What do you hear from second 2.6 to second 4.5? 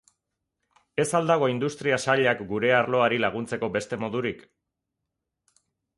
arloari laguntzeko beste modurik?